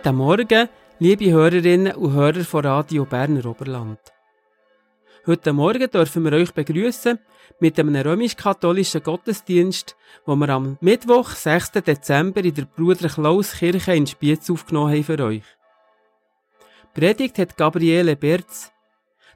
[0.00, 0.68] Guten Morgen,
[1.00, 3.98] liebe Hörerinnen und Hörer von Radio Berner Oberland.
[5.26, 7.18] Heute Morgen dürfen wir euch begrüßen
[7.58, 11.72] mit einem römisch-katholischen Gottesdienst, wo wir am Mittwoch, 6.
[11.72, 15.42] Dezember in der Bruder Klaus Kirche in Spiez aufgenommen haben für euch.
[16.94, 18.70] Predigt hat Gabriele Berz.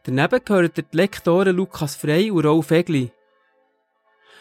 [0.04, 3.10] Daneben gehören die Lektoren Lukas Frey und Rolf Egli.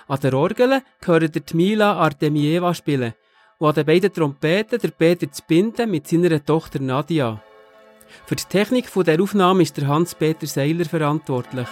[0.08, 3.16] An der Orgel gehören die Mila Artemieva spielen
[3.62, 7.44] und an den beiden Trompeten der Peter Zbinden mit seiner Tochter Nadia.
[8.26, 11.68] Für die Technik der Aufnahme ist der Hans-Peter Seiler verantwortlich.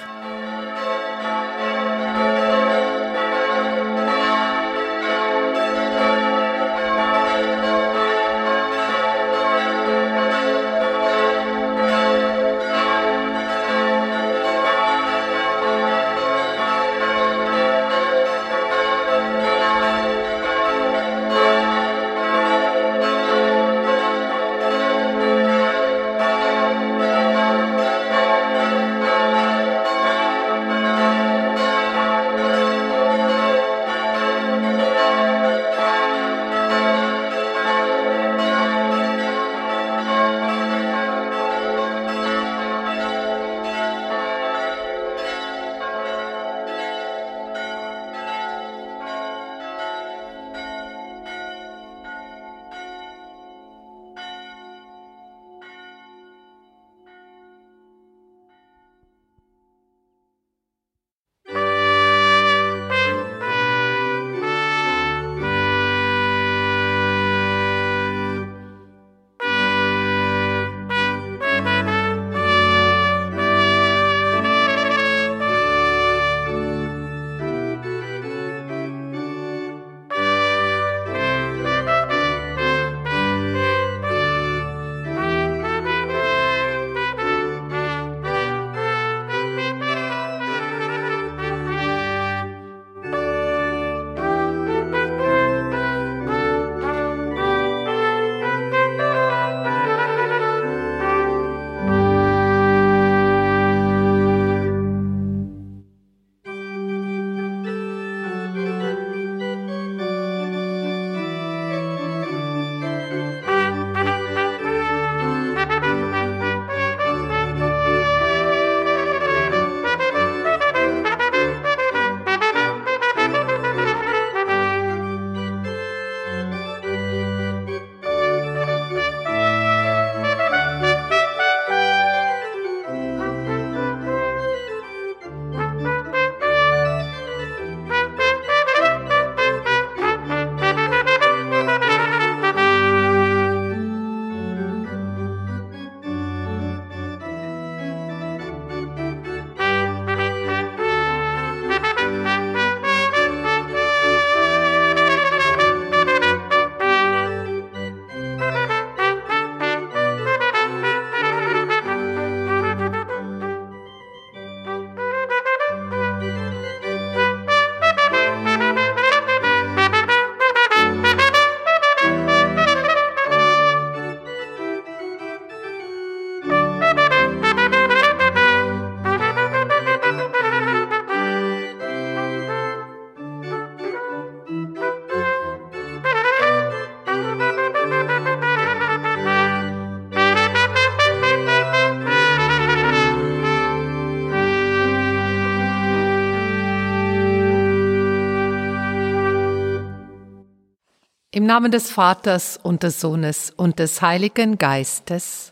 [201.50, 205.50] Namen des Vaters und des Sohnes und des Heiligen Geistes.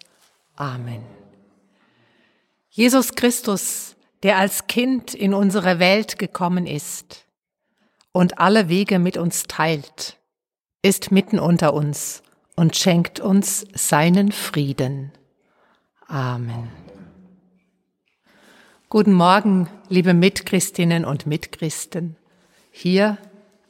[0.55, 1.01] Amen.
[2.69, 7.25] Jesus Christus, der als Kind in unsere Welt gekommen ist
[8.11, 10.17] und alle Wege mit uns teilt,
[10.83, 12.21] ist mitten unter uns
[12.55, 15.11] und schenkt uns seinen Frieden.
[16.05, 16.69] Amen.
[18.89, 22.17] Guten Morgen, liebe Mitchristinnen und Mitchristen,
[22.69, 23.17] hier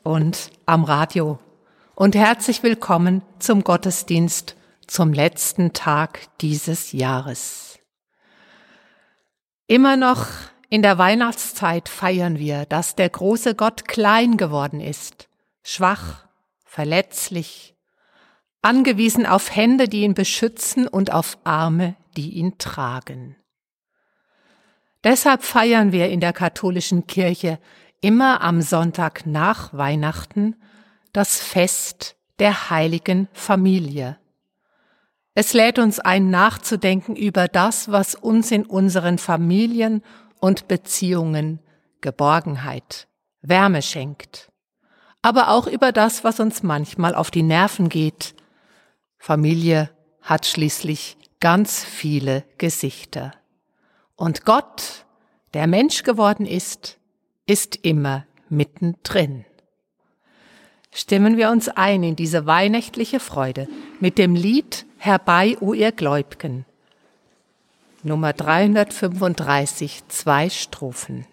[0.03, 1.39] und am Radio
[1.97, 4.55] und herzlich willkommen zum Gottesdienst
[4.85, 7.79] zum letzten Tag dieses Jahres.
[9.65, 10.27] Immer noch
[10.69, 15.27] in der Weihnachtszeit feiern wir, dass der große Gott klein geworden ist,
[15.63, 16.27] schwach,
[16.65, 17.75] verletzlich,
[18.61, 23.37] angewiesen auf Hände, die ihn beschützen und auf Arme, die ihn tragen.
[25.03, 27.57] Deshalb feiern wir in der katholischen Kirche
[28.01, 30.57] immer am Sonntag nach Weihnachten
[31.17, 34.19] das Fest der heiligen Familie.
[35.33, 40.03] Es lädt uns ein, nachzudenken über das, was uns in unseren Familien
[40.39, 41.57] und Beziehungen
[42.01, 43.07] Geborgenheit,
[43.41, 44.51] Wärme schenkt,
[45.23, 48.35] aber auch über das, was uns manchmal auf die Nerven geht.
[49.17, 49.89] Familie
[50.21, 53.33] hat schließlich ganz viele Gesichter.
[54.15, 55.07] Und Gott,
[55.55, 56.99] der Mensch geworden ist,
[57.47, 59.46] ist immer mittendrin.
[60.99, 63.67] Stimmen wir uns ein in diese weihnachtliche Freude
[63.99, 66.65] mit dem Lied Herbei, o ihr Gläubgen.
[68.01, 71.27] Nummer 335, zwei Strophen.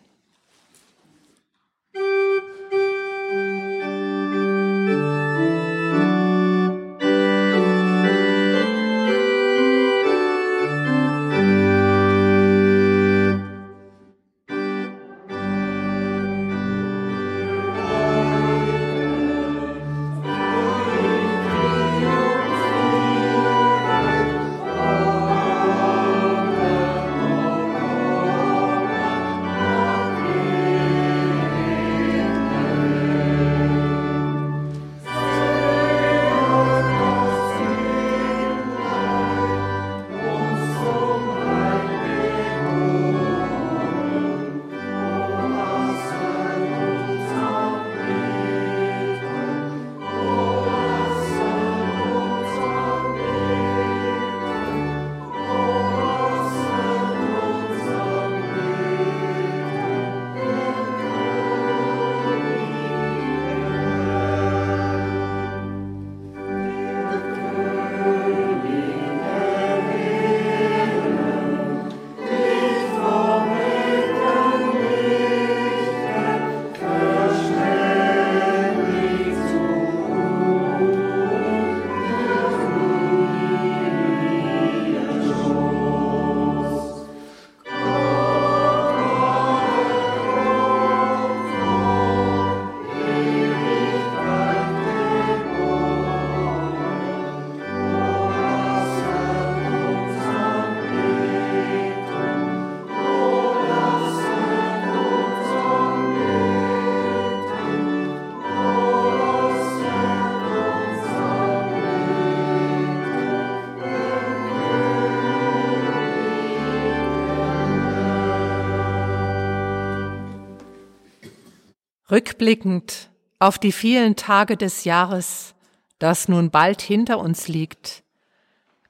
[122.14, 125.56] Rückblickend auf die vielen Tage des Jahres,
[125.98, 128.04] das nun bald hinter uns liegt,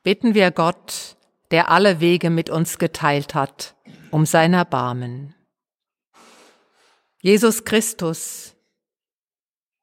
[0.03, 1.17] bitten wir Gott,
[1.51, 3.77] der alle Wege mit uns geteilt hat,
[4.11, 5.35] um sein Erbarmen.
[7.23, 8.55] Jesus Christus,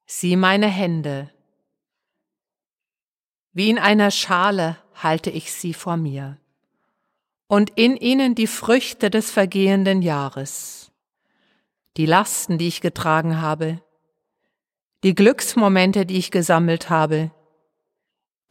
[0.05, 1.31] sieh meine Hände,
[3.53, 6.37] wie in einer Schale halte ich sie vor mir,
[7.47, 10.80] und in ihnen die Früchte des vergehenden Jahres
[11.97, 13.81] die Lasten, die ich getragen habe,
[15.03, 17.31] die Glücksmomente, die ich gesammelt habe,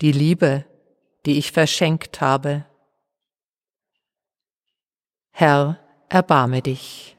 [0.00, 0.64] die Liebe,
[1.26, 2.66] die ich verschenkt habe.
[5.30, 5.78] Herr,
[6.08, 7.16] erbarme dich.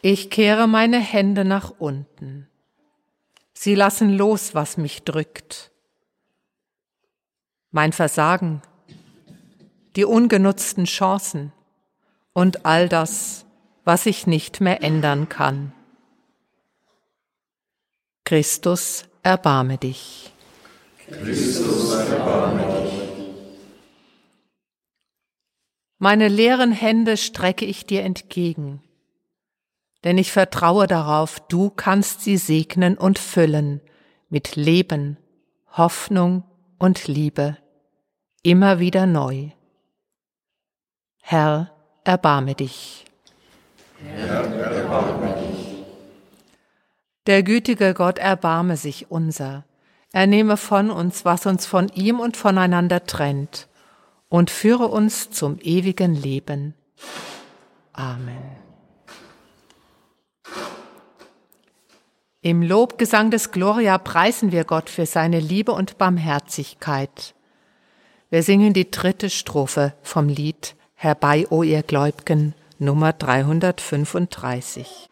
[0.00, 2.48] Ich kehre meine Hände nach unten.
[3.52, 5.72] Sie lassen los, was mich drückt.
[7.72, 8.62] Mein Versagen,
[9.96, 11.52] die ungenutzten Chancen
[12.32, 13.46] und all das,
[13.84, 15.72] was ich nicht mehr ändern kann.
[18.24, 20.32] Christus, erbarme dich.
[21.10, 22.92] Christus, erbarme dich.
[25.98, 28.82] Meine leeren Hände strecke ich dir entgegen,
[30.04, 33.80] denn ich vertraue darauf, du kannst sie segnen und füllen
[34.28, 35.16] mit Leben,
[35.72, 36.44] Hoffnung
[36.78, 37.56] und Liebe,
[38.42, 39.50] immer wieder neu.
[41.30, 41.70] Herr,
[42.04, 43.04] erbarme dich.
[44.02, 45.84] Herr, erbarme dich.
[47.26, 49.66] Der gütige Gott erbarme sich unser.
[50.10, 53.68] Er nehme von uns, was uns von ihm und voneinander trennt,
[54.30, 56.72] und führe uns zum ewigen Leben.
[57.92, 58.56] Amen.
[62.40, 67.34] Im Lobgesang des Gloria preisen wir Gott für seine Liebe und Barmherzigkeit.
[68.30, 75.08] Wir singen die dritte Strophe vom Lied Herbei, o ihr Gläubgen, Nummer 335.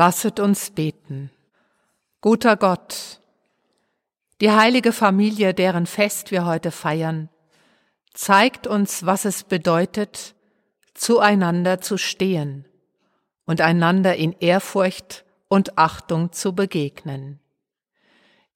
[0.00, 1.30] Lasset uns beten.
[2.22, 3.20] Guter Gott,
[4.40, 7.28] die heilige Familie, deren Fest wir heute feiern,
[8.14, 10.34] zeigt uns, was es bedeutet,
[10.94, 12.64] zueinander zu stehen
[13.44, 17.38] und einander in Ehrfurcht und Achtung zu begegnen.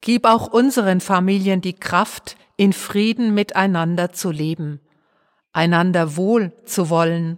[0.01, 4.81] Gib auch unseren Familien die Kraft, in Frieden miteinander zu leben,
[5.53, 7.37] einander wohl zu wollen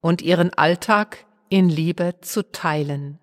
[0.00, 3.18] und ihren Alltag in Liebe zu teilen.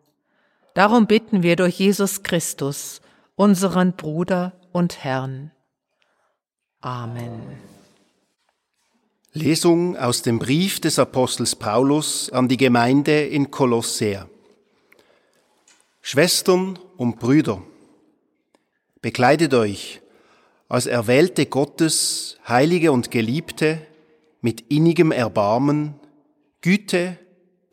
[0.74, 3.02] Darum bitten wir durch Jesus Christus,
[3.36, 5.52] unseren Bruder und Herrn.
[6.82, 7.42] Amen.
[9.34, 14.28] Lesung aus dem Brief des Apostels Paulus an die Gemeinde in Kolossea.
[16.02, 17.62] Schwestern und Brüder,
[19.02, 20.02] bekleidet euch
[20.68, 23.82] als Erwählte Gottes, Heilige und Geliebte
[24.42, 25.96] mit innigem Erbarmen,
[26.62, 27.18] Güte,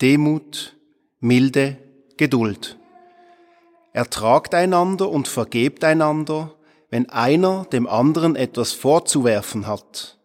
[0.01, 0.77] Demut,
[1.21, 1.79] Milde,
[2.17, 2.77] Geduld.
[3.97, 6.55] Ertragt einander und vergebt einander,
[6.91, 10.19] wenn einer dem anderen etwas vorzuwerfen hat.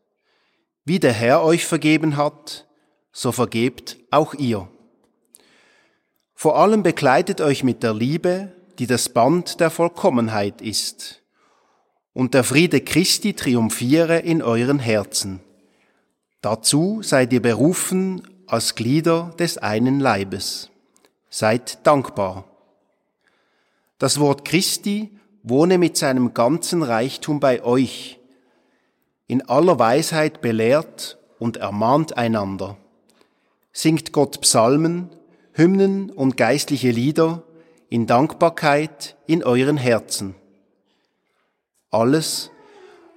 [0.84, 2.68] Wie der Herr euch vergeben hat,
[3.14, 4.68] so vergebt auch ihr.
[6.36, 11.22] Vor allem bekleidet euch mit der Liebe, die das Band der Vollkommenheit ist.
[12.12, 15.40] Und der Friede Christi triumphiere in euren Herzen.
[16.42, 20.70] Dazu seid ihr berufen als Glieder des einen Leibes.
[21.30, 22.51] Seid dankbar.
[24.02, 25.12] Das Wort Christi
[25.44, 28.20] wohne mit seinem ganzen Reichtum bei euch,
[29.28, 32.78] in aller Weisheit belehrt und ermahnt einander.
[33.72, 35.12] Singt Gott Psalmen,
[35.54, 37.44] Hymnen und geistliche Lieder
[37.90, 40.34] in Dankbarkeit in euren Herzen.
[41.92, 42.50] Alles,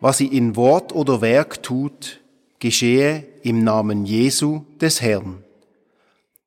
[0.01, 2.21] was ihr in Wort oder Werk tut,
[2.59, 5.45] geschehe im Namen Jesu des Herrn.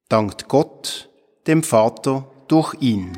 [0.09, 1.09] Dankt Gott,
[1.47, 3.17] dem Vater, durch ihn.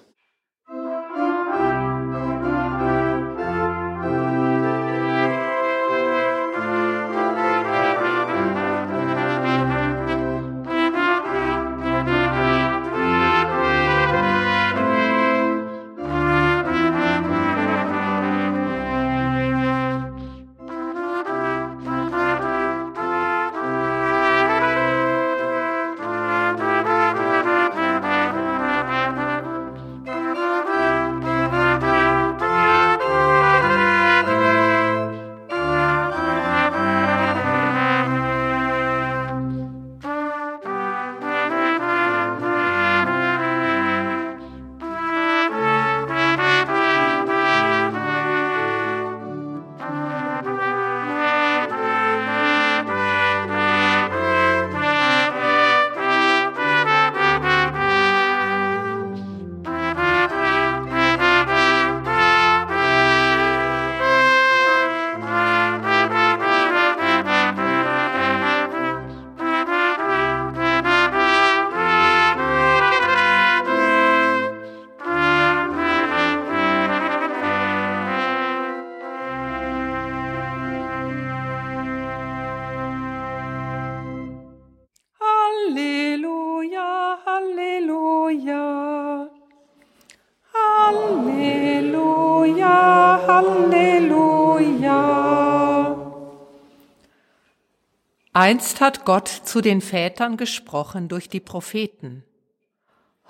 [98.41, 102.23] Einst hat Gott zu den Vätern gesprochen durch die Propheten.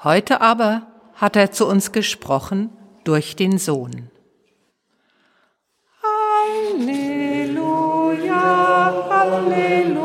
[0.05, 2.69] Heute aber hat er zu uns gesprochen
[3.03, 4.09] durch den Sohn.
[6.01, 7.49] Halleluja,
[9.09, 9.99] Halleluja.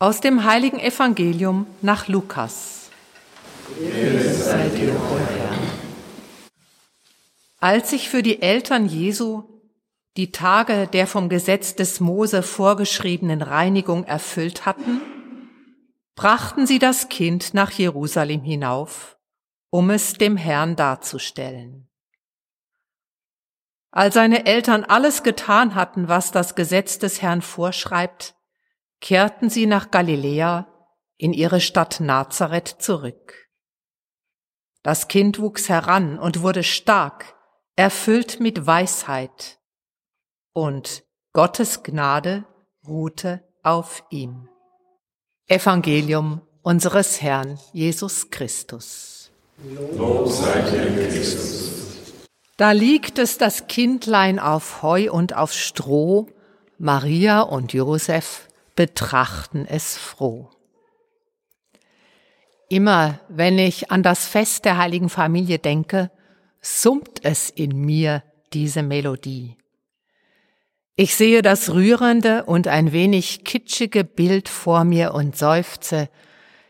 [0.00, 2.90] Aus dem heiligen Evangelium nach Lukas.
[7.60, 9.44] Als sich für die Eltern Jesu
[10.18, 15.00] die Tage der vom Gesetz des Mose vorgeschriebenen Reinigung erfüllt hatten,
[16.16, 19.16] brachten sie das Kind nach Jerusalem hinauf,
[19.70, 21.88] um es dem Herrn darzustellen.
[23.92, 28.34] Als seine Eltern alles getan hatten, was das Gesetz des Herrn vorschreibt,
[29.00, 30.66] kehrten sie nach Galiläa
[31.16, 33.48] in ihre Stadt Nazareth zurück.
[34.82, 37.36] Das Kind wuchs heran und wurde stark,
[37.76, 39.57] erfüllt mit Weisheit,
[40.58, 42.44] und Gottes Gnade
[42.84, 44.48] ruhte auf ihm.
[45.46, 49.30] Evangelium unseres Herrn Jesus Christus.
[49.96, 51.70] Lob sei dir, Christus.
[52.56, 56.26] Da liegt es das Kindlein auf Heu und auf Stroh,
[56.76, 60.50] Maria und Josef betrachten es froh.
[62.68, 66.10] Immer wenn ich an das Fest der heiligen Familie denke,
[66.60, 69.56] summt es in mir diese Melodie.
[71.00, 76.10] Ich sehe das rührende und ein wenig kitschige Bild vor mir und seufze,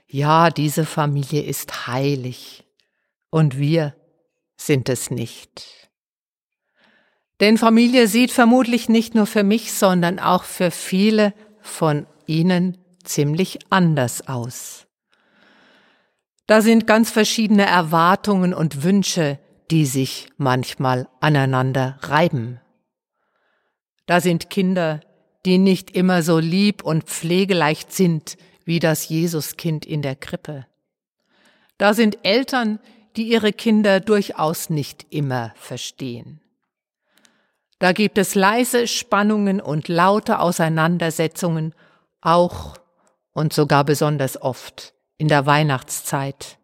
[0.07, 2.67] ja, diese Familie ist heilig
[3.31, 3.95] und wir
[4.55, 5.89] sind es nicht.
[7.41, 13.59] Denn Familie sieht vermutlich nicht nur für mich, sondern auch für viele von ihnen ziemlich
[13.71, 14.87] anders aus.
[16.47, 19.39] Da sind ganz verschiedene Erwartungen und Wünsche,
[19.71, 22.61] die sich manchmal aneinander reiben.
[24.09, 25.01] Da sind Kinder,
[25.45, 30.67] die nicht immer so lieb und pflegeleicht sind wie das Jesuskind in der Krippe.
[31.77, 32.81] Da sind Eltern,
[33.17, 36.41] die ihre Kinder durchaus nicht immer verstehen.
[37.81, 41.75] Da gibt es leise Spannungen und laute Auseinandersetzungen,
[42.23, 42.79] auch
[43.35, 46.57] und sogar besonders oft in der Weihnachtszeit.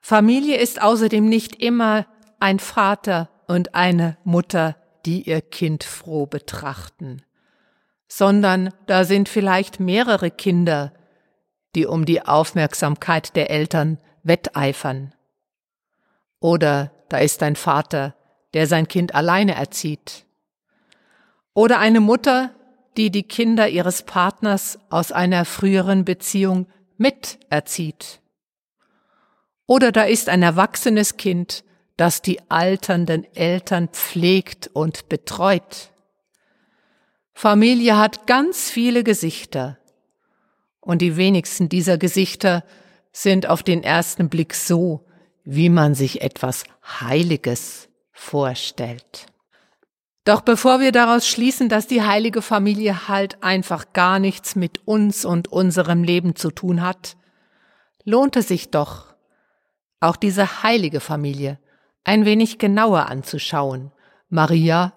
[0.00, 2.06] Familie ist außerdem nicht immer
[2.40, 7.22] ein Vater und eine Mutter, die ihr Kind froh betrachten,
[8.08, 10.92] sondern da sind vielleicht mehrere Kinder,
[11.74, 15.14] die um die Aufmerksamkeit der Eltern wetteifern.
[16.40, 18.14] Oder da ist ein Vater,
[18.54, 20.24] der sein Kind alleine erzieht.
[21.54, 22.50] Oder eine Mutter,
[22.96, 28.20] die die Kinder ihres Partners aus einer früheren Beziehung miterzieht.
[29.66, 31.64] Oder da ist ein erwachsenes Kind,
[31.96, 35.90] das die alternden Eltern pflegt und betreut.
[37.32, 39.78] Familie hat ganz viele Gesichter,
[40.80, 42.62] und die wenigsten dieser Gesichter
[43.10, 45.06] sind auf den ersten Blick so,
[45.44, 49.26] wie man sich etwas Heiliges vorstellt.
[50.24, 55.24] Doch bevor wir daraus schließen, dass die heilige Familie halt einfach gar nichts mit uns
[55.24, 57.16] und unserem Leben zu tun hat,
[58.04, 59.14] lohnt es sich doch,
[60.00, 61.58] auch diese heilige Familie
[62.04, 63.92] ein wenig genauer anzuschauen.
[64.28, 64.92] Maria,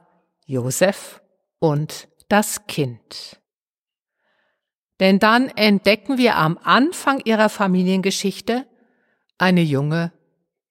[0.45, 1.21] Josef
[1.59, 3.41] und das Kind.
[4.99, 8.65] Denn dann entdecken wir am Anfang ihrer Familiengeschichte
[9.37, 10.11] eine junge,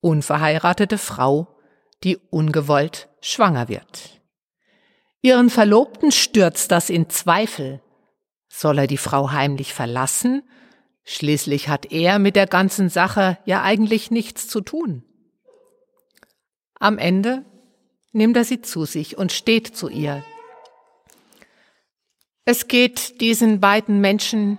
[0.01, 1.57] unverheiratete Frau,
[2.03, 4.21] die ungewollt schwanger wird.
[5.23, 7.81] Ihren Verlobten stürzt das in Zweifel.
[8.49, 10.43] Soll er die Frau heimlich verlassen?
[11.05, 15.05] Schließlich hat er mit der ganzen Sache ja eigentlich nichts zu tun.
[16.79, 17.45] Am Ende
[18.13, 20.25] nimmt er sie zu sich und steht zu ihr.
[22.45, 24.59] Es geht diesen beiden Menschen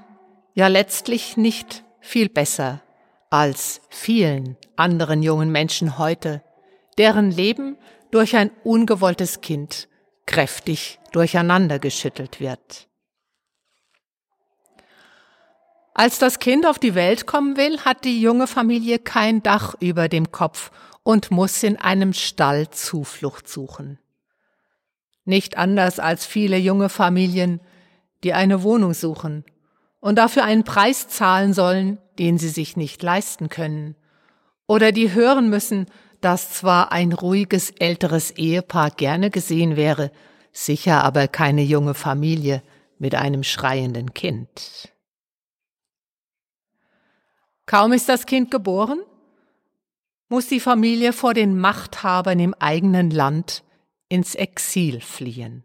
[0.53, 2.81] ja letztlich nicht viel besser
[3.29, 6.41] als vielen anderen jungen Menschen heute,
[6.97, 7.77] deren Leben
[8.11, 9.87] durch ein ungewolltes Kind
[10.25, 12.87] kräftig durcheinandergeschüttelt wird.
[15.93, 20.09] Als das Kind auf die Welt kommen will, hat die junge Familie kein Dach über
[20.09, 20.71] dem Kopf
[21.07, 23.97] und muss in einem Stall Zuflucht suchen.
[25.23, 27.61] Nicht anders als viele junge Familien,
[28.25, 29.45] die eine Wohnung suchen
[30.01, 33.95] und dafür einen Preis zahlen sollen, den sie sich nicht leisten können,
[34.67, 35.85] oder die hören müssen,
[36.19, 40.11] dass zwar ein ruhiges älteres Ehepaar gerne gesehen wäre,
[40.51, 42.61] sicher aber keine junge Familie
[42.99, 44.91] mit einem schreienden Kind.
[47.65, 48.99] Kaum ist das Kind geboren,
[50.29, 53.63] muss die Familie vor den Machthabern im eigenen Land
[54.09, 55.63] ins Exil fliehen.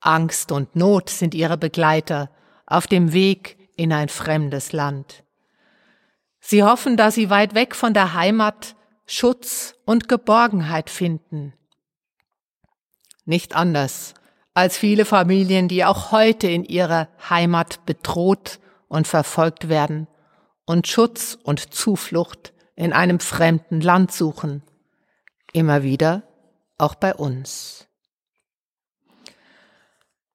[0.00, 2.30] Angst und Not sind ihre Begleiter
[2.66, 5.24] auf dem Weg in ein fremdes Land.
[6.40, 11.54] Sie hoffen, dass sie weit weg von der Heimat Schutz und Geborgenheit finden.
[13.24, 14.14] Nicht anders
[14.54, 20.06] als viele Familien, die auch heute in ihrer Heimat bedroht und verfolgt werden
[20.64, 24.62] und Schutz und Zuflucht in einem fremden Land suchen.
[25.52, 26.22] Immer wieder
[26.78, 27.86] auch bei uns.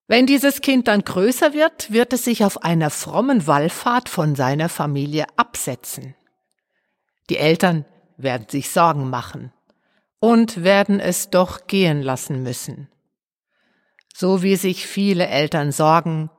[0.07, 4.67] Wenn dieses Kind dann größer wird, wird es sich auf einer frommen Wallfahrt von seiner
[4.67, 6.15] Familie absetzen.
[7.29, 7.85] Die Eltern
[8.17, 9.53] werden sich Sorgen machen
[10.19, 12.89] und werden es doch gehen lassen müssen.
[14.13, 16.31] So wie sich viele Eltern sorgen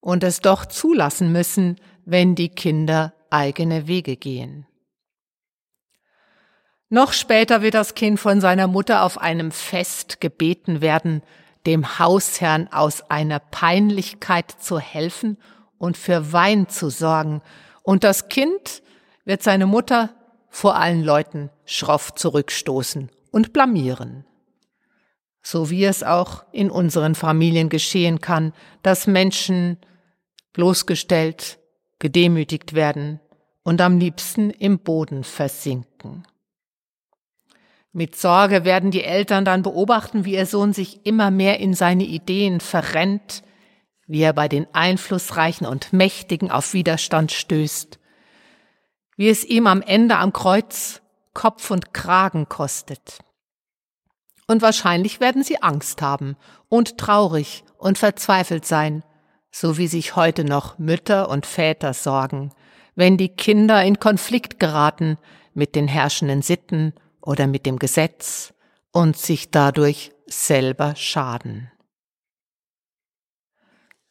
[0.00, 4.66] und es doch zulassen müssen, wenn die Kinder eigene Wege gehen.
[6.88, 11.22] Noch später wird das Kind von seiner Mutter auf einem Fest gebeten werden,
[11.66, 15.36] dem Hausherrn aus einer Peinlichkeit zu helfen
[15.78, 17.42] und für Wein zu sorgen,
[17.82, 18.82] und das Kind
[19.24, 20.10] wird seine Mutter
[20.48, 24.24] vor allen Leuten schroff zurückstoßen und blamieren.
[25.46, 29.78] so wie es auch in unseren Familien geschehen kann, dass Menschen
[30.54, 31.60] bloßgestellt,
[32.00, 33.20] gedemütigt werden
[33.62, 36.26] und am liebsten im Boden versinken.
[37.96, 42.04] Mit Sorge werden die Eltern dann beobachten, wie ihr Sohn sich immer mehr in seine
[42.04, 43.42] Ideen verrennt,
[44.06, 47.98] wie er bei den Einflussreichen und Mächtigen auf Widerstand stößt,
[49.16, 51.00] wie es ihm am Ende am Kreuz
[51.32, 53.20] Kopf und Kragen kostet.
[54.46, 56.36] Und wahrscheinlich werden sie Angst haben
[56.68, 59.04] und traurig und verzweifelt sein,
[59.50, 62.52] so wie sich heute noch Mütter und Väter sorgen,
[62.94, 65.16] wenn die Kinder in Konflikt geraten
[65.54, 66.92] mit den herrschenden Sitten
[67.26, 68.54] oder mit dem Gesetz
[68.92, 71.70] und sich dadurch selber schaden.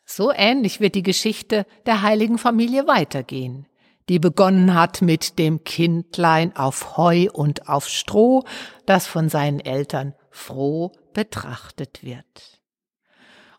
[0.06, 3.66] So ähnlich wird die Geschichte der heiligen Familie weitergehen,
[4.08, 8.44] die begonnen hat mit dem Kindlein auf Heu und auf Stroh,
[8.86, 12.62] das von seinen Eltern froh betrachtet wird.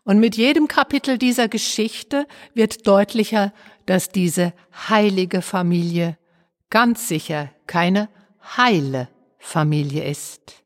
[0.05, 3.51] Und mit jedem Kapitel dieser Geschichte wird deutlicher,
[3.85, 4.53] dass diese
[4.87, 6.17] heilige Familie
[6.69, 8.07] ganz sicher keine
[8.55, 10.63] heile Familie ist.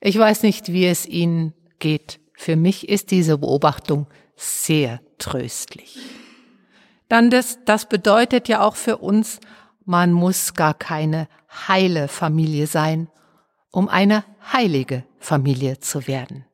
[0.00, 2.20] Ich weiß nicht, wie es Ihnen geht.
[2.34, 5.98] Für mich ist diese Beobachtung sehr tröstlich.
[7.08, 9.40] Dann das, das bedeutet ja auch für uns,
[9.84, 11.28] man muss gar keine
[11.68, 13.08] heile Familie sein,
[13.70, 16.44] um eine heilige Familie zu werden.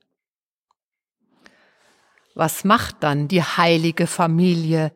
[2.34, 4.92] Was macht dann die heilige Familie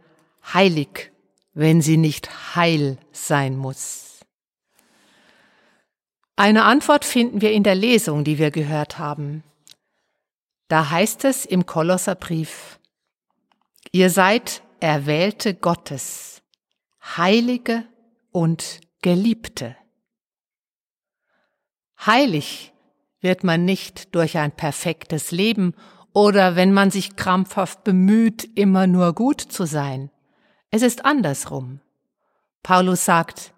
[0.52, 1.12] heilig,
[1.52, 4.13] wenn sie nicht heil sein muss?
[6.37, 9.44] Eine Antwort finden wir in der Lesung, die wir gehört haben.
[10.66, 12.81] Da heißt es im Kolosserbrief,
[13.92, 16.42] ihr seid Erwählte Gottes,
[17.16, 17.85] Heilige
[18.33, 19.77] und Geliebte.
[22.05, 22.73] Heilig
[23.20, 25.75] wird man nicht durch ein perfektes Leben
[26.12, 30.11] oder wenn man sich krampfhaft bemüht, immer nur gut zu sein.
[30.70, 31.81] Es ist andersrum.
[32.62, 33.53] Paulus sagt,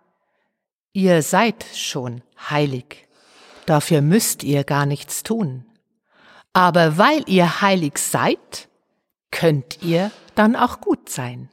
[0.92, 3.08] ihr seid schon heilig.
[3.66, 5.64] Dafür müsst ihr gar nichts tun.
[6.52, 8.68] Aber weil ihr heilig seid,
[9.30, 11.50] könnt ihr dann auch gut sein.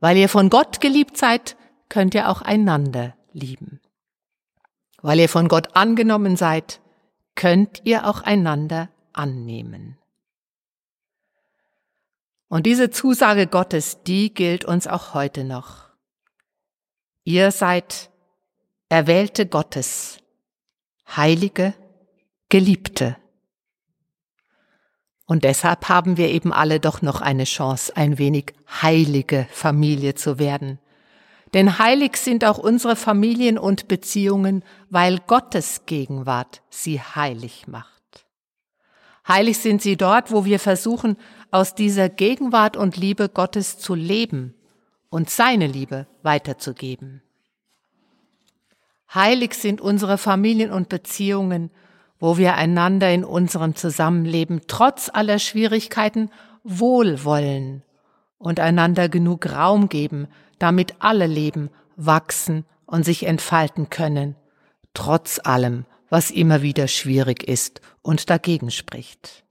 [0.00, 1.56] Weil ihr von Gott geliebt seid,
[1.88, 3.80] könnt ihr auch einander lieben.
[5.02, 6.80] Weil ihr von Gott angenommen seid,
[7.34, 9.98] könnt ihr auch einander annehmen.
[12.48, 15.90] Und diese Zusage Gottes, die gilt uns auch heute noch.
[17.24, 18.10] Ihr seid
[18.88, 20.18] Erwählte Gottes,
[21.08, 21.74] Heilige,
[22.48, 23.16] Geliebte.
[25.24, 30.38] Und deshalb haben wir eben alle doch noch eine Chance, ein wenig heilige Familie zu
[30.38, 30.78] werden.
[31.52, 38.24] Denn heilig sind auch unsere Familien und Beziehungen, weil Gottes Gegenwart sie heilig macht.
[39.26, 41.16] Heilig sind sie dort, wo wir versuchen,
[41.50, 44.54] aus dieser Gegenwart und Liebe Gottes zu leben
[45.08, 47.22] und seine Liebe weiterzugeben.
[49.12, 51.70] Heilig sind unsere Familien und Beziehungen,
[52.18, 56.30] wo wir einander in unserem Zusammenleben trotz aller Schwierigkeiten
[56.64, 57.82] wohlwollen
[58.38, 64.36] und einander genug Raum geben, damit alle Leben wachsen und sich entfalten können,
[64.94, 69.44] trotz allem, was immer wieder schwierig ist und dagegen spricht.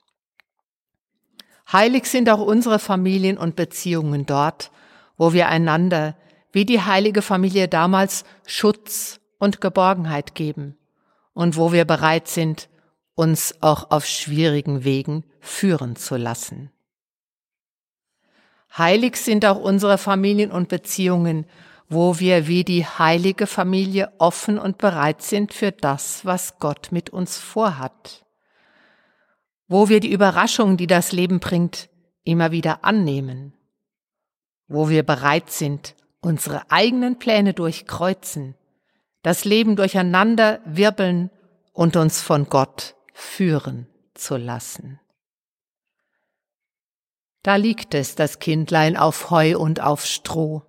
[1.71, 4.71] Heilig sind auch unsere Familien und Beziehungen dort,
[5.17, 6.15] wo wir einander,
[6.51, 10.75] wie die heilige Familie damals, Schutz und Geborgenheit geben
[11.33, 12.67] und wo wir bereit sind,
[13.13, 16.71] uns auch auf schwierigen Wegen führen zu lassen.
[18.75, 21.45] Heilig sind auch unsere Familien und Beziehungen,
[21.87, 27.11] wo wir wie die heilige Familie offen und bereit sind für das, was Gott mit
[27.11, 28.25] uns vorhat.
[29.67, 31.89] Wo wir die Überraschung, die das Leben bringt,
[32.23, 33.53] immer wieder annehmen.
[34.67, 38.55] Wo wir bereit sind, unsere eigenen Pläne durchkreuzen
[39.25, 41.31] das Leben durcheinander wirbeln
[41.73, 44.99] und uns von Gott führen zu lassen.
[47.41, 50.61] Da liegt es, das Kindlein auf Heu und auf Stroh.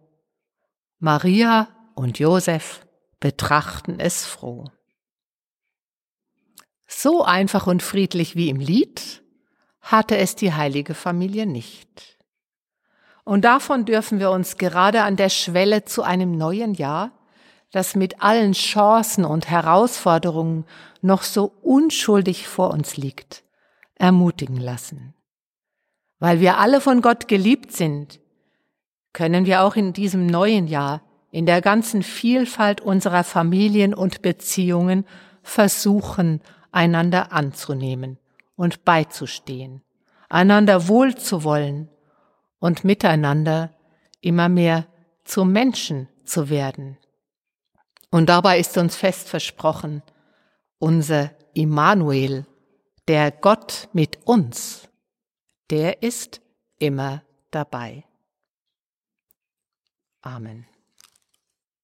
[0.99, 2.87] Maria und Josef
[3.21, 4.65] betrachten es froh.
[6.87, 9.23] So einfach und friedlich wie im Lied
[9.83, 12.17] hatte es die heilige Familie nicht.
[13.23, 17.13] Und davon dürfen wir uns gerade an der Schwelle zu einem neuen Jahr
[17.73, 20.65] das mit allen Chancen und Herausforderungen
[21.03, 23.45] noch so unschuldig vor uns liegt,
[23.97, 25.15] ermutigen lassen.
[26.19, 28.21] Weil wir alle von Gott geliebt sind,
[29.13, 35.05] können wir auch in diesem neuen Jahr in der ganzen Vielfalt unserer Familien und Beziehungen
[35.43, 36.41] versuchen,
[36.73, 38.19] einander anzunehmen
[38.57, 39.83] und beizustehen,
[40.29, 41.89] einander wohlzuwollen
[42.59, 43.71] und miteinander
[44.21, 44.87] immer mehr
[45.25, 46.99] zu Menschen zu werden.
[48.11, 50.03] Und dabei ist uns fest versprochen,
[50.79, 52.47] unser Immanuel,
[53.09, 54.89] der Gott mit uns,
[55.71, 56.41] der ist
[56.79, 58.05] immer dabei.
[60.23, 60.67] Amen.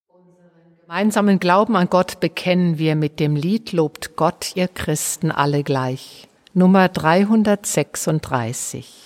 [0.08, 5.62] Unseren gemeinsamen Glauben an Gott bekennen wir mit dem Lied Lobt Gott, ihr Christen alle
[5.62, 6.28] gleich.
[6.54, 9.02] Nummer 336.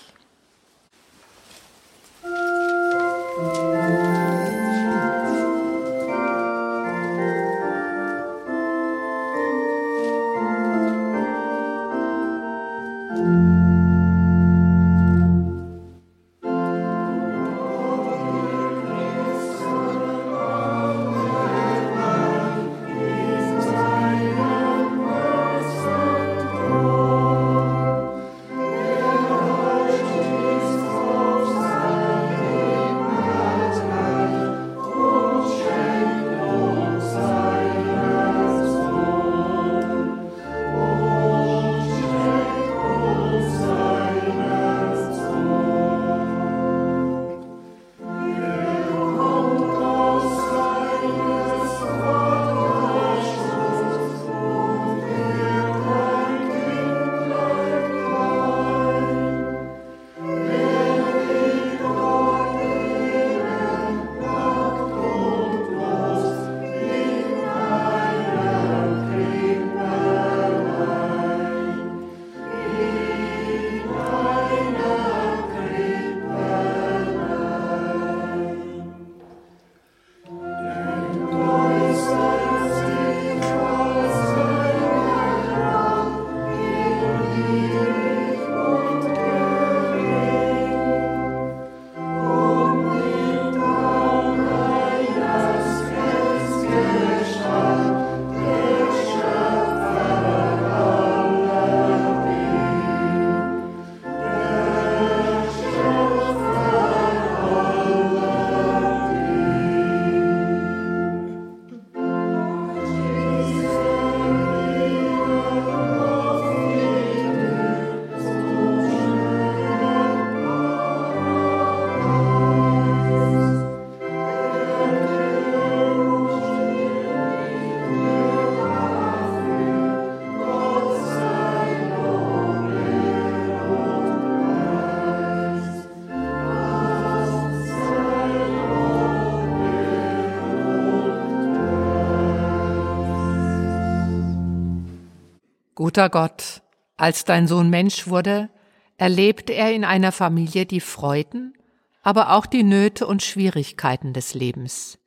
[145.76, 146.62] Guter Gott,
[146.96, 148.48] als dein Sohn Mensch wurde,
[148.96, 151.52] erlebte er in einer Familie die Freuden,
[152.00, 154.98] aber auch die Nöte und Schwierigkeiten des Lebens.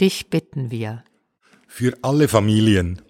[0.00, 1.04] Dich bitten wir.
[1.68, 3.02] Für alle Familien,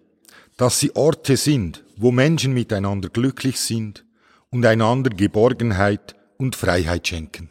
[0.58, 4.04] dass sie Orte sind, wo Menschen miteinander glücklich sind
[4.50, 7.50] und einander Geborgenheit und Freiheit schenken.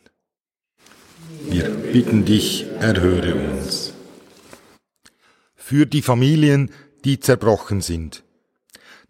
[1.49, 3.93] Wir bitten dich, erhöre uns.
[5.55, 6.69] Für die Familien,
[7.03, 8.24] die zerbrochen sind,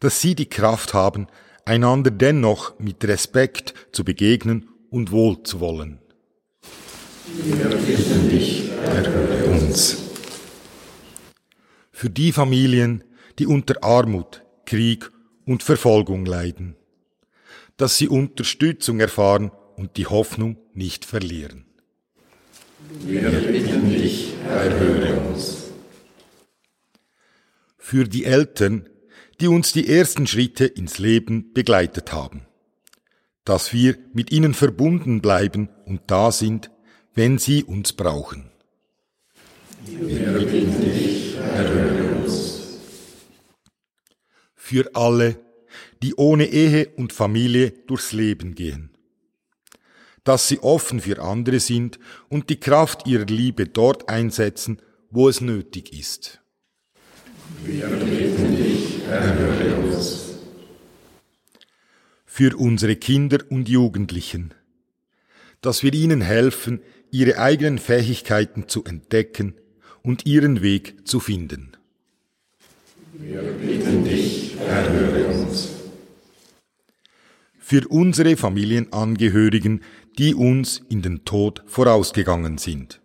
[0.05, 1.25] dass sie die Kraft haben,
[1.65, 5.97] einander dennoch mit Respekt zu begegnen und wohl zu wollen.
[7.43, 8.29] Wir bitten
[8.85, 9.97] erhöre uns.
[11.91, 13.03] Für die Familien,
[13.39, 15.09] die unter Armut, Krieg
[15.43, 16.75] und Verfolgung leiden,
[17.75, 21.65] dass sie Unterstützung erfahren und die Hoffnung nicht verlieren.
[22.99, 25.63] Wir bitten dich, erhöre uns.
[27.79, 28.87] Für die Eltern,
[29.39, 32.45] die uns die ersten Schritte ins Leben begleitet haben.
[33.43, 36.71] Dass wir mit ihnen verbunden bleiben und da sind,
[37.13, 38.49] wenn sie uns brauchen.
[39.85, 41.35] Wir dich,
[42.23, 42.79] uns.
[44.55, 45.39] Für alle,
[46.01, 48.89] die ohne Ehe und Familie durchs Leben gehen.
[50.23, 55.39] Dass sie offen für andere sind und die Kraft ihrer Liebe dort einsetzen, wo es
[55.39, 56.41] nötig ist.
[57.63, 60.35] Wir bitten dich, erhöre uns.
[62.25, 64.53] Für unsere Kinder und Jugendlichen,
[65.61, 69.55] dass wir ihnen helfen, ihre eigenen Fähigkeiten zu entdecken
[70.03, 71.71] und ihren Weg zu finden.
[73.13, 75.69] Wir bitten dich, erhöre uns.
[77.57, 79.81] Für unsere Familienangehörigen,
[80.19, 83.01] die uns in den Tod vorausgegangen sind,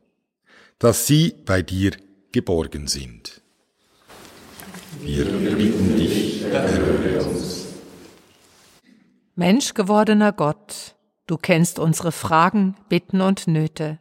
[0.78, 1.92] dass sie bei dir
[2.32, 3.39] geborgen sind.
[4.98, 7.66] Wir bitten dich, erhöre uns.
[9.36, 13.98] Mensch gewordener Gott, du kennst unsere Fragen, Bitten und Nöte.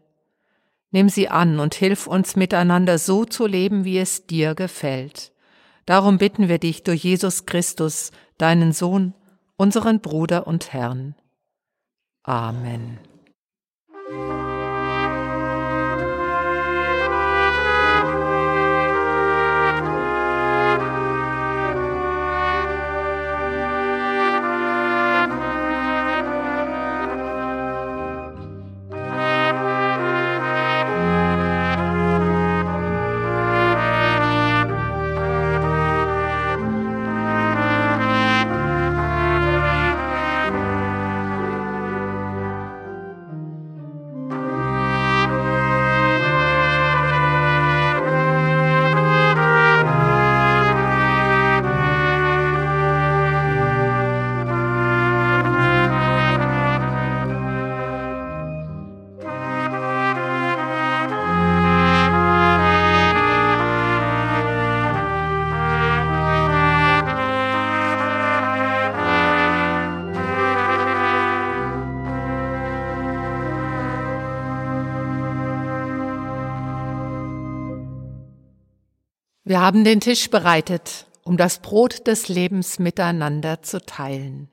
[0.92, 5.32] Nimm sie an und hilf uns miteinander so zu leben, wie es dir gefällt.
[5.86, 9.14] Darum bitten wir dich durch Jesus Christus, deinen Sohn,
[9.56, 11.16] unseren Bruder und Herrn.
[12.24, 13.00] Amen.
[79.70, 84.50] Haben den Tisch bereitet, um das Brot des Lebens miteinander zu teilen.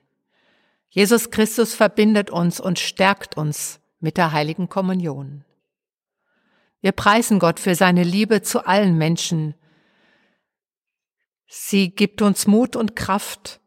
[0.90, 5.46] Jesus Christus verbindet uns und stärkt uns mit der heiligen Kommunion.
[6.82, 9.54] Wir preisen Gott für seine Liebe zu allen Menschen.
[11.46, 13.60] Sie gibt uns Mut und Kraft,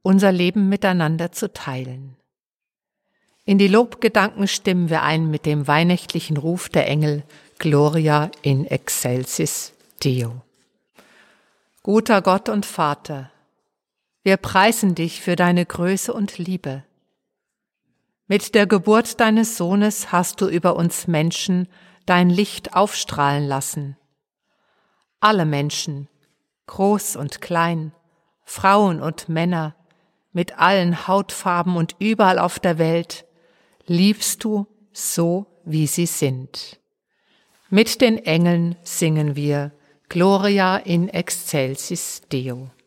[0.00, 2.16] unser Leben miteinander zu teilen.
[3.44, 7.24] In die Lobgedanken stimmen wir ein mit dem weihnächtlichen Ruf der Engel
[7.58, 10.47] Gloria in excelsis Deo.
[11.90, 13.30] Guter Gott und Vater,
[14.22, 16.84] wir preisen dich für deine Größe und Liebe.
[18.26, 21.66] Mit der Geburt deines Sohnes hast du über uns Menschen
[22.04, 23.96] dein Licht aufstrahlen lassen.
[25.20, 26.10] Alle Menschen,
[26.66, 27.94] groß und klein,
[28.44, 29.74] Frauen und Männer,
[30.30, 33.24] mit allen Hautfarben und überall auf der Welt,
[33.86, 36.80] liebst du so, wie sie sind.
[37.70, 39.72] Mit den Engeln singen wir
[40.10, 42.77] Gloria in excelsis Deo.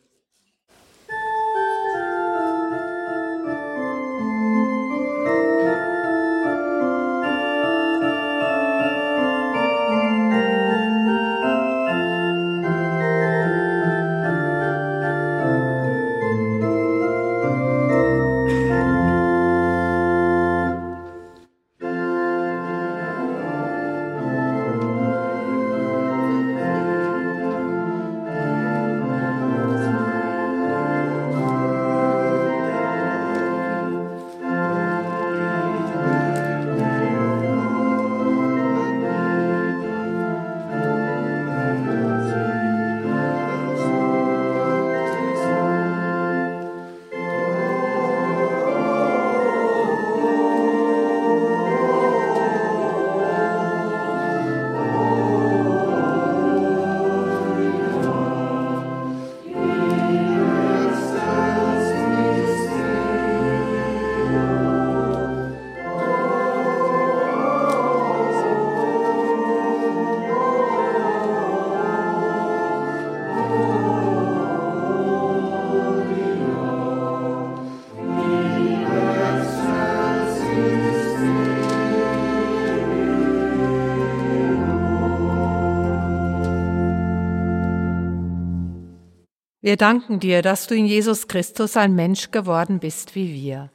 [89.62, 93.70] Wir danken dir, dass du in Jesus Christus ein Mensch geworden bist wie wir.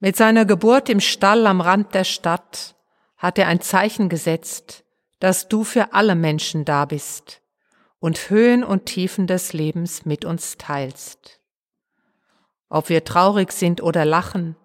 [0.00, 2.74] Mit seiner Geburt im Stall am Rand der Stadt
[3.16, 4.84] hat er ein Zeichen gesetzt,
[5.20, 7.40] dass du für alle Menschen da bist
[8.00, 11.40] und Höhen und Tiefen des Lebens mit uns teilst.
[12.68, 14.56] Ob wir traurig sind oder lachen,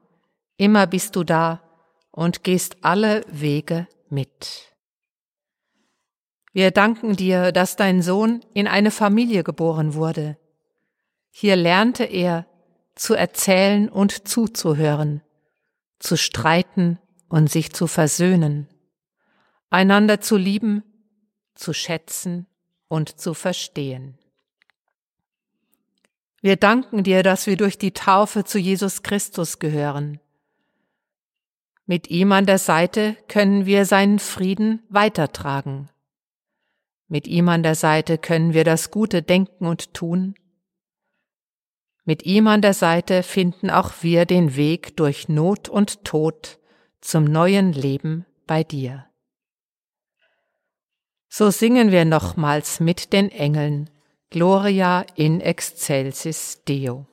[0.57, 1.61] immer bist du da
[2.09, 4.68] und gehst alle Wege mit.
[6.51, 10.37] Wir danken dir, dass dein Sohn in eine Familie geboren wurde.
[11.29, 12.47] Hier lernte er
[12.95, 15.21] zu erzählen und zuzuhören,
[15.99, 18.67] zu streiten und sich zu versöhnen,
[19.69, 20.83] einander zu lieben,
[21.53, 22.47] zu schätzen
[22.87, 24.17] und zu verstehen.
[26.41, 30.19] Wir danken dir, dass wir durch die Taufe zu Jesus Christus gehören.
[31.85, 35.89] Mit ihm an der Seite können wir seinen Frieden weitertragen.
[37.09, 40.35] Mit ihm an der Seite können wir das Gute denken und tun.
[42.05, 46.59] Mit ihm an der Seite finden auch wir den Weg durch Not und Tod
[47.01, 49.05] zum neuen Leben bei dir.
[51.29, 53.89] So singen wir nochmals mit den Engeln
[54.29, 57.07] Gloria in excelsis Deo.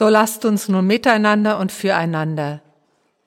[0.00, 2.62] So lasst uns nun miteinander und füreinander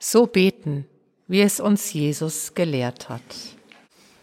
[0.00, 0.86] so beten,
[1.28, 3.20] wie es uns Jesus gelehrt hat.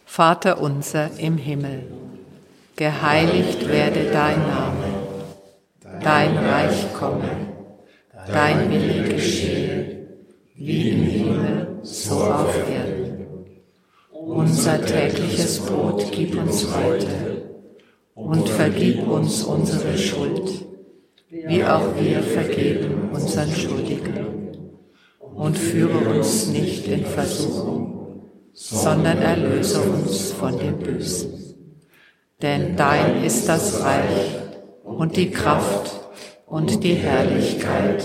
[0.04, 1.86] Vater unser im Himmel,
[2.76, 4.84] geheiligt werde dein Name,
[6.02, 7.30] dein Reich komme,
[8.26, 10.08] dein Wille geschehe,
[10.54, 13.28] wie im Himmel, so auf Erden.
[14.10, 17.48] Unser tägliches Brot gib uns heute
[18.14, 20.66] und vergib uns unsere Schuld
[21.46, 24.12] wie auch wir vergeben unseren Schuldigen.
[25.18, 31.32] Und führe uns nicht in Versuchung, sondern erlöse uns von dem Bösen.
[32.40, 34.36] Denn dein ist das Reich
[34.82, 35.92] und die Kraft
[36.46, 38.04] und die Herrlichkeit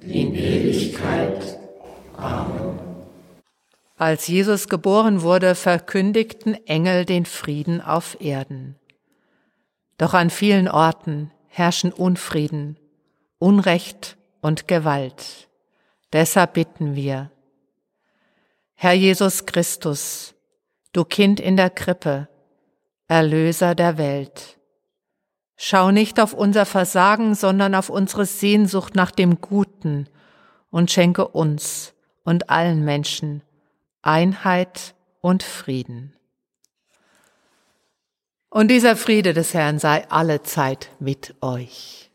[0.00, 1.58] in Ewigkeit.
[2.16, 2.78] Amen.
[3.98, 8.76] Als Jesus geboren wurde, verkündigten Engel den Frieden auf Erden.
[9.98, 12.76] Doch an vielen Orten herrschen Unfrieden,
[13.38, 15.48] Unrecht und Gewalt.
[16.12, 17.30] Deshalb bitten wir,
[18.78, 20.34] Herr Jesus Christus,
[20.92, 22.28] du Kind in der Krippe,
[23.08, 24.58] Erlöser der Welt,
[25.56, 30.10] schau nicht auf unser Versagen, sondern auf unsere Sehnsucht nach dem Guten
[30.68, 33.42] und schenke uns und allen Menschen
[34.02, 36.14] Einheit und Frieden.
[38.50, 42.10] Und dieser Friede des Herrn sei alle Zeit mit euch.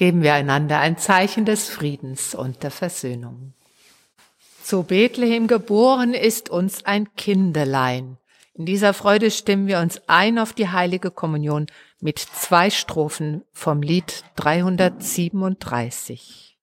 [0.00, 3.52] Geben wir einander ein Zeichen des Friedens und der Versöhnung.
[4.62, 8.16] Zu Bethlehem geboren ist uns ein Kindelein.
[8.54, 11.66] In dieser Freude stimmen wir uns ein auf die heilige Kommunion
[12.00, 16.56] mit zwei Strophen vom Lied 337.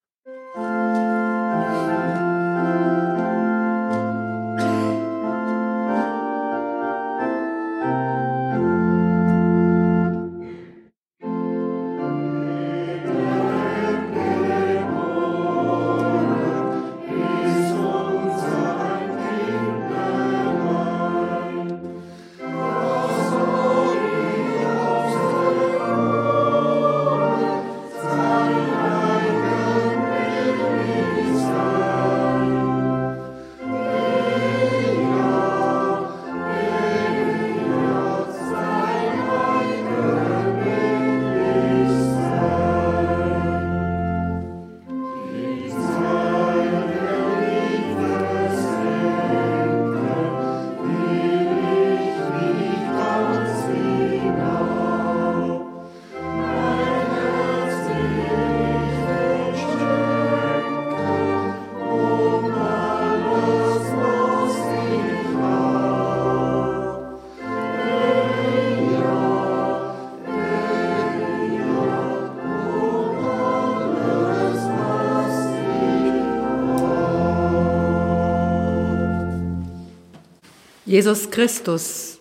[80.88, 82.18] Jesus Christus,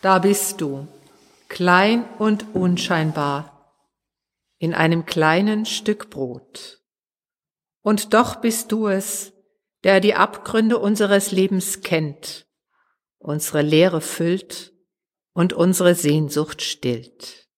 [0.00, 0.88] da bist du,
[1.48, 3.72] klein und unscheinbar,
[4.58, 6.80] in einem kleinen Stück Brot.
[7.82, 9.32] Und doch bist du es,
[9.84, 12.48] der die Abgründe unseres Lebens kennt,
[13.18, 14.72] unsere Leere füllt
[15.32, 17.48] und unsere Sehnsucht stillt.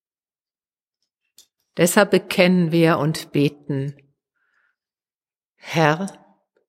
[1.79, 3.97] Deshalb bekennen wir und beten,
[5.55, 6.13] Herr,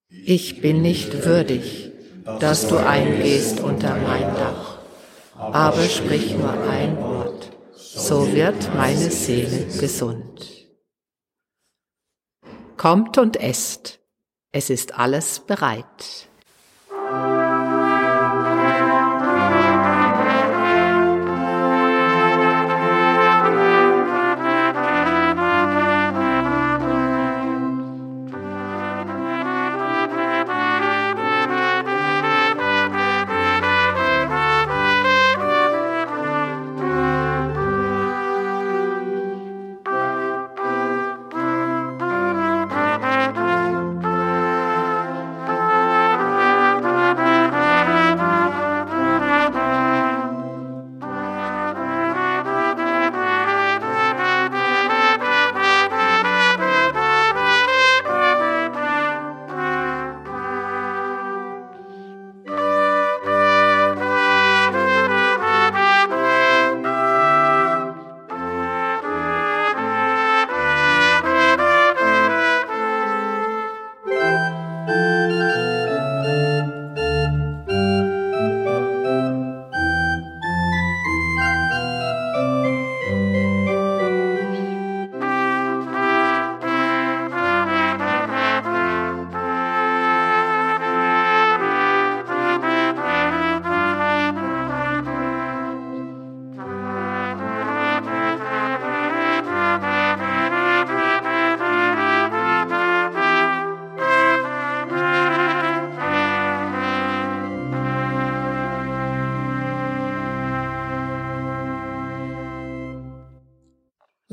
[0.08, 1.93] ich bin nicht würdig,
[2.40, 4.78] dass du eingehst unter mein Dach,
[5.38, 10.68] aber sprich nur ein Wort, so wird meine Seele gesund.
[12.78, 14.00] Kommt und esst,
[14.52, 16.30] es ist alles bereit.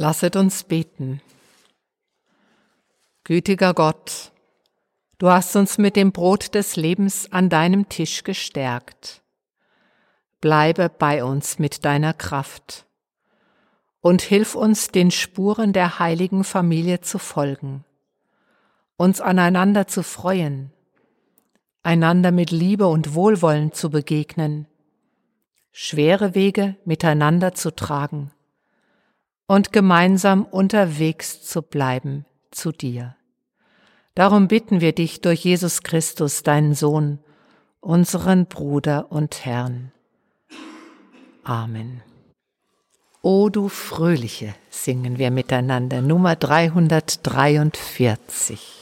[0.00, 1.20] Lasset uns beten.
[3.22, 4.32] Gütiger Gott,
[5.18, 9.20] du hast uns mit dem Brot des Lebens an deinem Tisch gestärkt.
[10.40, 12.86] Bleibe bei uns mit deiner Kraft
[14.00, 17.84] und hilf uns, den Spuren der heiligen Familie zu folgen,
[18.96, 20.72] uns aneinander zu freuen,
[21.82, 24.66] einander mit Liebe und Wohlwollen zu begegnen,
[25.72, 28.32] schwere Wege miteinander zu tragen
[29.50, 33.16] und gemeinsam unterwegs zu bleiben zu dir.
[34.14, 37.18] Darum bitten wir dich durch Jesus Christus, deinen Sohn,
[37.80, 39.90] unseren Bruder und Herrn.
[41.42, 42.00] Amen.
[43.22, 48.79] O du Fröhliche, singen wir miteinander, Nummer 343.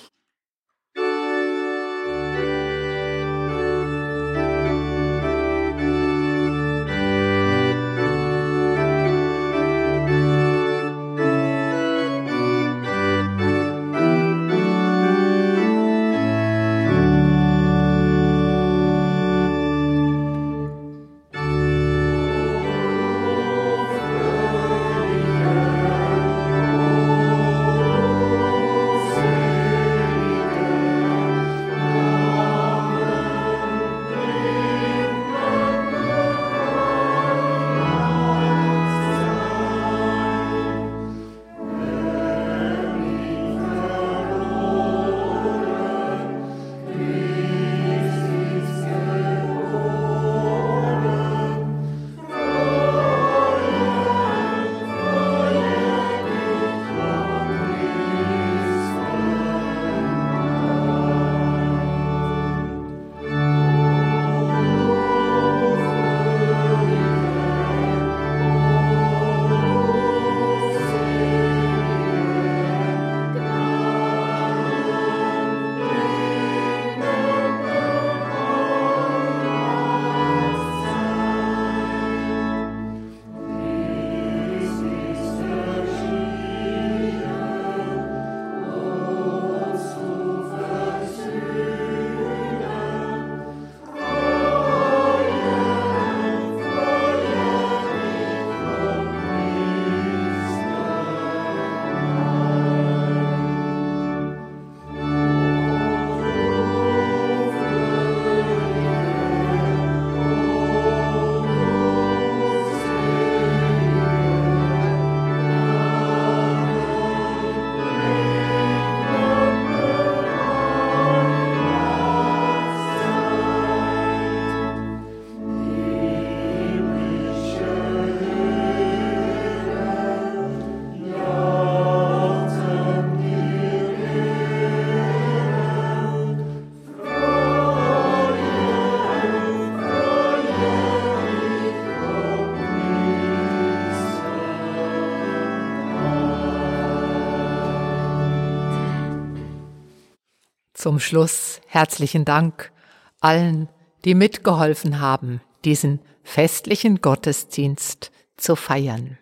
[150.89, 152.73] Zum Schluss herzlichen Dank
[153.21, 153.69] allen,
[154.07, 159.19] die mitgeholfen haben, diesen festlichen Gottesdienst zu feiern.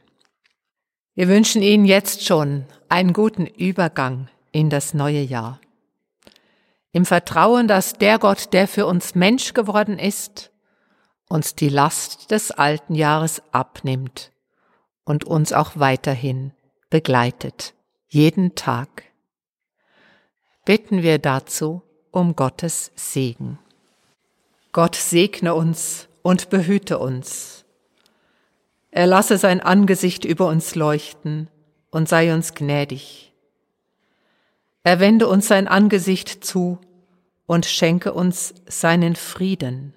[1.17, 5.61] Wir wünschen Ihnen jetzt schon einen guten Übergang in das neue Jahr.
[6.93, 10.53] Im Vertrauen, dass der Gott, der für uns Mensch geworden ist,
[11.29, 14.31] uns die Last des alten Jahres abnimmt
[15.03, 16.53] und uns auch weiterhin
[16.91, 17.75] begleitet,
[18.07, 19.06] jeden Tag.
[20.67, 23.61] Bitten wir dazu um Gottes Segen.
[24.73, 27.64] Gott segne uns und behüte uns.
[28.91, 31.49] Er lasse sein Angesicht über uns leuchten
[31.93, 33.33] und sei uns gnädig.
[34.83, 36.81] Er wende uns sein Angesicht zu
[37.47, 39.95] und schenke uns seinen Frieden.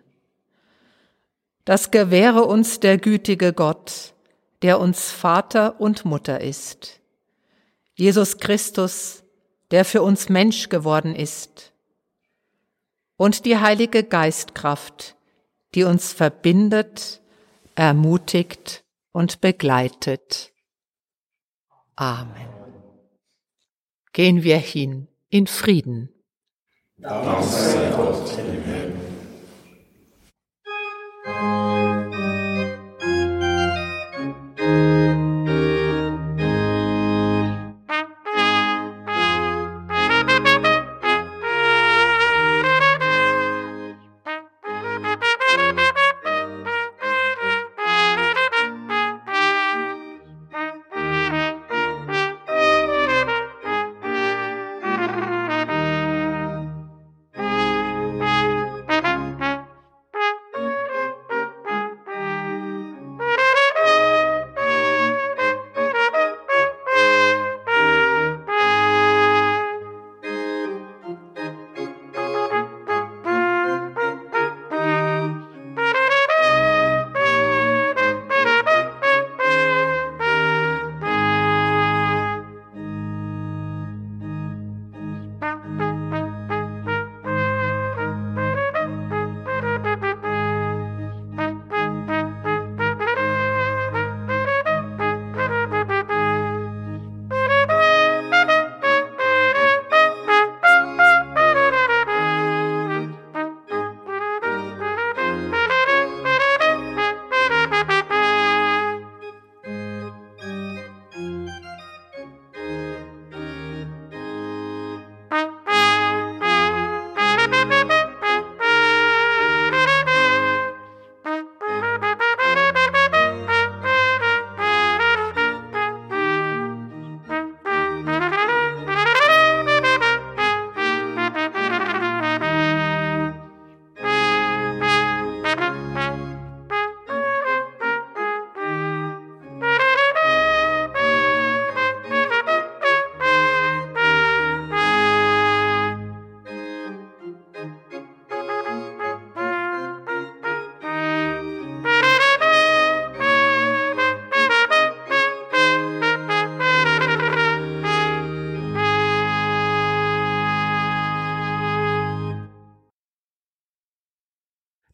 [1.66, 4.14] Das gewähre uns der gütige Gott,
[4.62, 7.00] der uns Vater und Mutter ist.
[7.96, 9.24] Jesus Christus,
[9.72, 11.74] der für uns Mensch geworden ist.
[13.18, 15.16] Und die Heilige Geistkraft,
[15.76, 17.22] die uns verbindet,
[17.76, 20.52] ermutigt und begleitet.
[21.96, 22.50] Amen.
[24.14, 26.10] Gehen wir hin in Frieden.
[26.98, 29.00] Dank sei Gott im Himmel.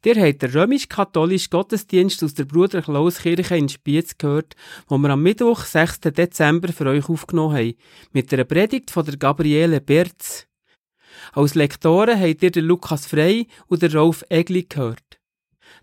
[0.05, 4.55] Ihr habt den römisch-katholischen Gottesdienst aus der Bruder Klauskirche in Spiez gehört,
[4.87, 6.01] wo wir am Mittwoch, 6.
[6.01, 7.73] Dezember, für euch aufgenommen haben,
[8.11, 10.45] mit einer Predigt von der Gabriele Berz.
[11.33, 15.19] Als Lektoren habt ihr den Lukas Frey und den Rolf Egli gehört.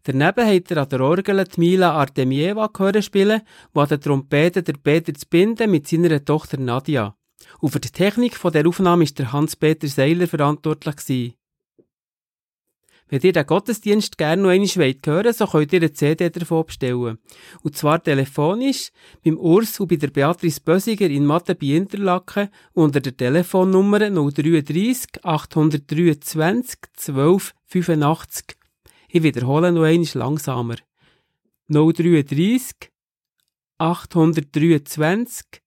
[0.04, 3.42] Daneben habt ihr an der Orgel die Mila Artemieva gehört spielen,
[3.74, 7.16] wo an der Trompete der Peter Zbinden mit seiner Tochter Nadia.
[7.58, 11.34] Und für die Technik von der Aufnahme ist der Hans-Peter Seiler verantwortlich gewesen.
[13.12, 16.64] Wenn ihr den Gottesdienst gerne noch einmal hören wollt, so könnt ihr eine CD davon
[16.64, 17.18] bestellen.
[17.62, 18.90] Und zwar telefonisch
[19.22, 25.22] beim Urs und bei der Beatrice Bösiger in Mathe bei Interlaken unter der Telefonnummer 033
[25.22, 28.56] 823 12 85.
[29.10, 30.76] Ich wiederhole noch einmal langsamer.
[31.68, 32.90] 033
[33.76, 35.60] 823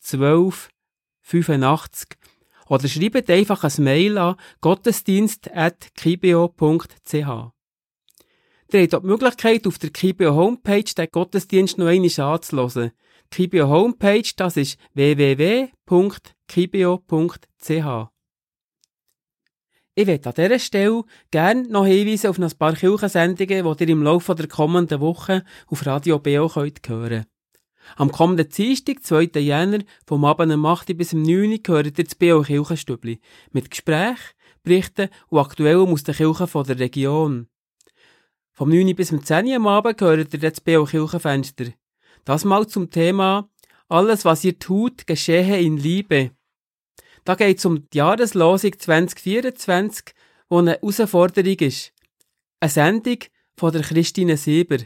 [0.00, 0.68] 12
[1.22, 2.08] 85.
[2.70, 7.12] Oder schreibt einfach ein Mail an gottesdienst.kibio.ch.
[7.12, 7.52] Ihr
[8.82, 12.92] habt auch die Möglichkeit, auf der Kibio Homepage den Gottesdienst noch einmal anzuhören.
[13.24, 15.72] Die Kibio Homepage, das ist www.kibio.ch.
[19.96, 21.02] Ich möchte an dieser Stelle
[21.32, 25.84] gerne noch hinweisen auf ein paar Kirchensendungen, die ihr im Laufe der kommenden Woche auf
[25.84, 27.26] Radio BO könnt hören
[27.96, 29.40] am kommenden Dienstag, 2.
[29.40, 32.42] Jänner, vom Abend um 8 bis um 9 Uhr, gehört ihr das B.O.
[32.42, 33.20] Kirchenstübli.
[33.52, 34.18] Mit Gespräch,
[34.62, 37.48] berichten und aktuellem aus den Kirchen der Region.
[38.52, 41.66] Vom 9 bis zum 10 am Abend gehört ihr das BO Kirchenfenster.
[42.24, 43.48] Das mal zum Thema
[43.88, 46.32] Alles, was ihr tut, geschehe in Liebe.
[47.24, 50.14] Da geht es um die Jahreslosung 2024,
[50.48, 51.92] wo eine Herausforderung ist.
[52.60, 53.18] Eine Sendung
[53.56, 54.78] von der Christine Sieber.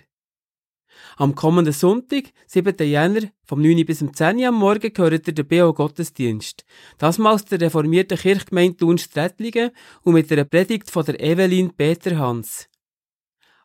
[1.17, 2.77] Am kommenden Sonntag, 7.
[2.79, 6.65] Jänner, vom 9 bis zum 10 Uhr am Morgen, gehört ihr den BO Gottesdienst.
[6.99, 9.71] Das aus der reformierten Kirchgemeinde Thun-Strätlingen
[10.03, 12.69] und mit einer Predigt von der Evelyn Peterhans.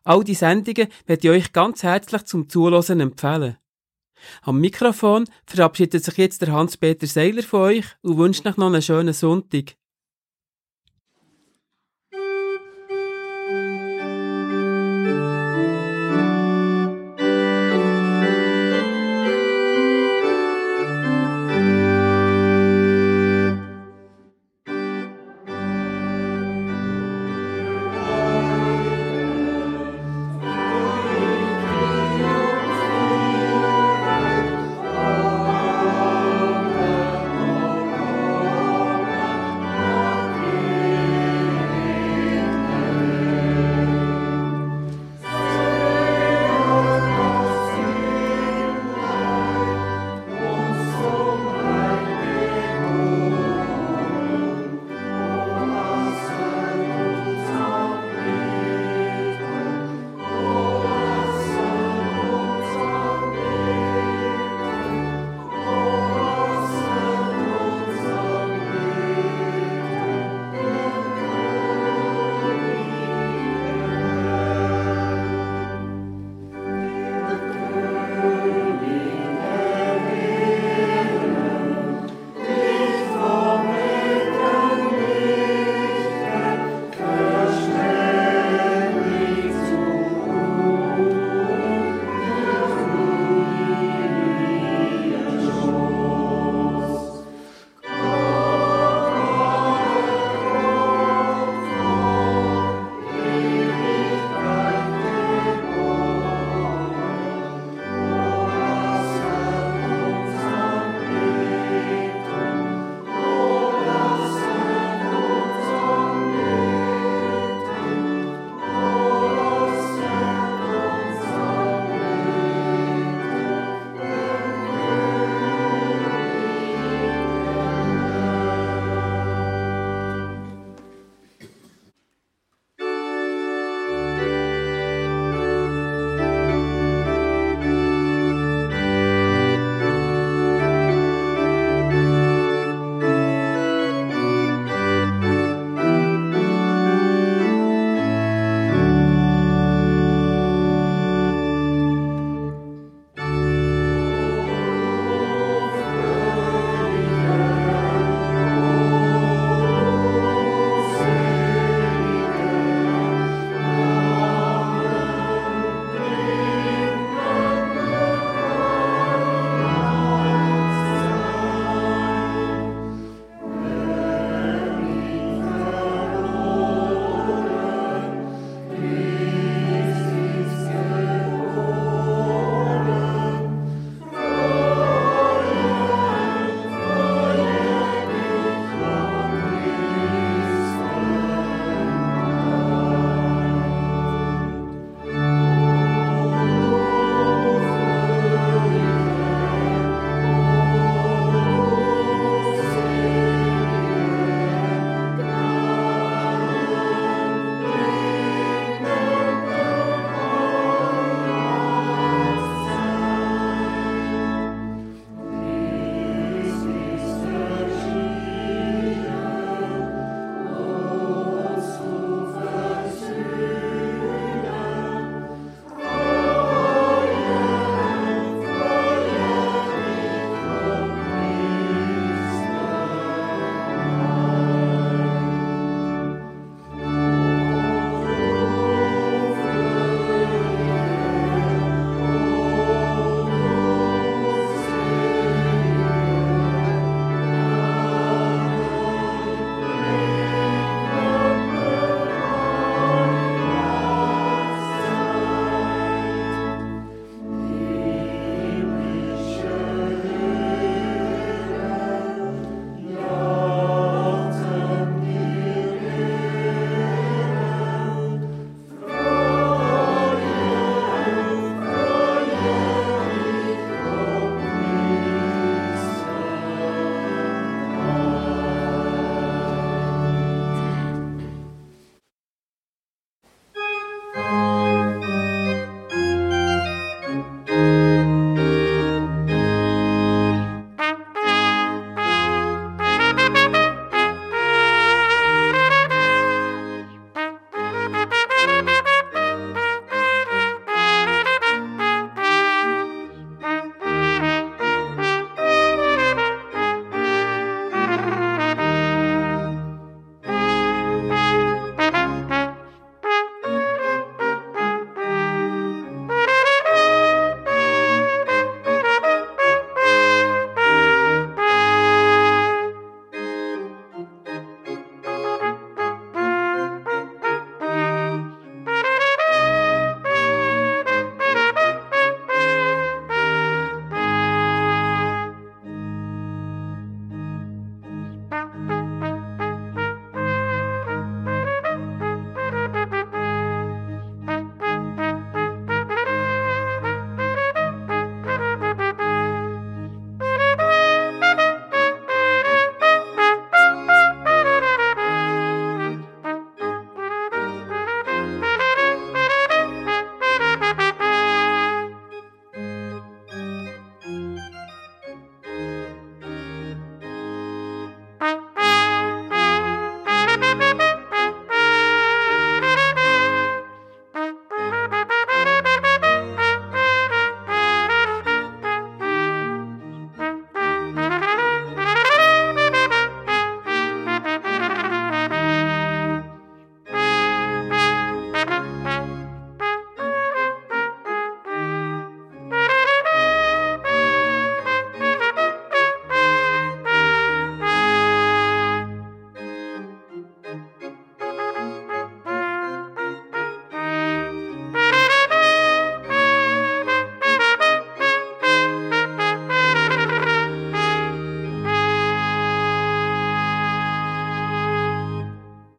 [0.04, 3.56] All die Sendungen möchte ich euch ganz herzlich zum Zuhören empfehlen.
[4.42, 8.82] Am Mikrofon verabschiedet sich jetzt der Hans-Peter Seiler von euch und wünscht euch noch einen
[8.82, 9.76] schönen Sonntag.